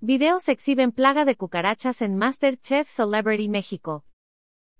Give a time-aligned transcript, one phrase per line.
[0.00, 4.04] Videos exhiben plaga de cucarachas en MasterChef Celebrity México.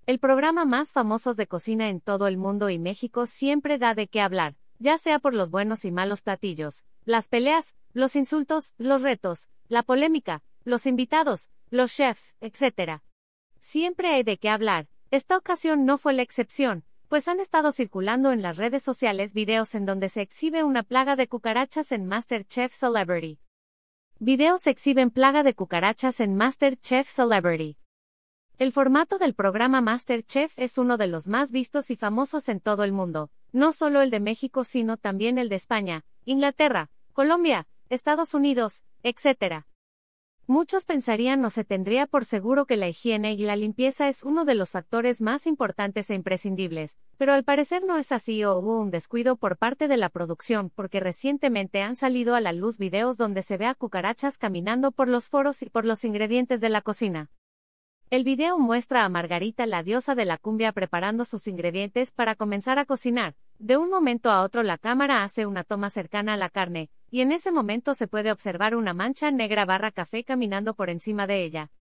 [0.05, 4.07] El programa más famoso de cocina en todo el mundo y México siempre da de
[4.07, 9.01] qué hablar, ya sea por los buenos y malos platillos, las peleas, los insultos, los
[9.01, 13.01] retos, la polémica, los invitados, los chefs, etc.
[13.59, 14.87] Siempre hay de qué hablar.
[15.11, 19.75] Esta ocasión no fue la excepción, pues han estado circulando en las redes sociales videos
[19.75, 23.37] en donde se exhibe una plaga de cucarachas en MasterChef Celebrity.
[24.21, 27.77] Videos exhiben plaga de cucarachas en MasterChef Celebrity.
[28.57, 32.83] El formato del programa MasterChef es uno de los más vistos y famosos en todo
[32.83, 38.33] el mundo, no solo el de México sino también el de España, Inglaterra, Colombia, Estados
[38.33, 39.63] Unidos, etc.
[40.49, 44.45] Muchos pensarían o se tendría por seguro que la higiene y la limpieza es uno
[44.45, 48.79] de los factores más importantes e imprescindibles, pero al parecer no es así o hubo
[48.79, 53.15] un descuido por parte de la producción porque recientemente han salido a la luz videos
[53.15, 56.81] donde se ve a cucarachas caminando por los foros y por los ingredientes de la
[56.81, 57.29] cocina.
[58.09, 62.79] El video muestra a Margarita, la diosa de la cumbia, preparando sus ingredientes para comenzar
[62.79, 63.35] a cocinar.
[63.59, 67.21] De un momento a otro la cámara hace una toma cercana a la carne, y
[67.21, 71.43] en ese momento se puede observar una mancha negra barra café caminando por encima de
[71.43, 71.71] ella.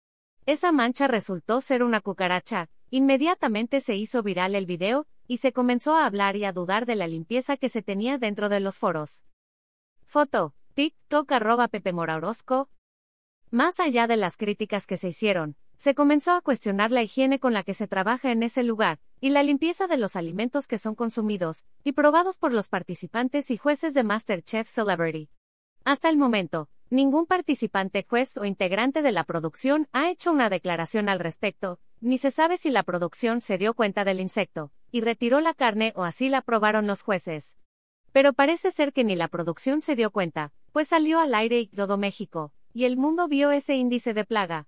[0.47, 5.95] Esa mancha resultó ser una cucaracha, inmediatamente se hizo viral el video, y se comenzó
[5.95, 9.25] a hablar y a dudar de la limpieza que se tenía dentro de los foros.
[10.06, 11.93] Foto, TikTok arroba Pepe
[13.51, 17.55] Más allá de las críticas que se hicieron, se comenzó a cuestionar la higiene con
[17.55, 20.97] la que se trabaja en ese lugar, y la limpieza de los alimentos que son
[20.97, 25.31] consumidos y probados por los participantes y jueces de MasterChef Celebrity.
[25.84, 31.09] Hasta el momento, ningún participante, juez o integrante de la producción ha hecho una declaración
[31.09, 35.41] al respecto, ni se sabe si la producción se dio cuenta del insecto, y retiró
[35.41, 37.56] la carne o así la probaron los jueces.
[38.11, 41.69] Pero parece ser que ni la producción se dio cuenta, pues salió al aire y
[41.69, 44.67] todo México, y el mundo vio ese índice de plaga.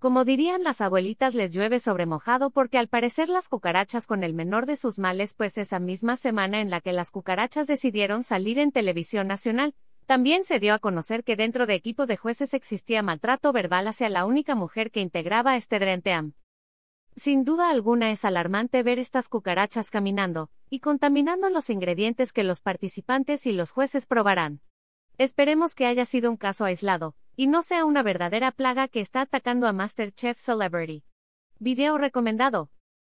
[0.00, 4.32] Como dirían las abuelitas, les llueve sobre mojado porque al parecer las cucarachas con el
[4.32, 8.58] menor de sus males, pues esa misma semana en la que las cucarachas decidieron salir
[8.58, 9.74] en televisión nacional,
[10.06, 14.08] también se dio a conocer que dentro de equipo de jueces existía maltrato verbal hacia
[14.08, 16.32] la única mujer que integraba este Drenteam.
[17.14, 22.62] Sin duda alguna es alarmante ver estas cucarachas caminando y contaminando los ingredientes que los
[22.62, 24.62] participantes y los jueces probarán.
[25.20, 29.20] Esperemos que haya sido un caso aislado, y no sea una verdadera plaga que está
[29.20, 31.04] atacando a MasterChef Celebrity.
[31.58, 32.70] Video recomendado.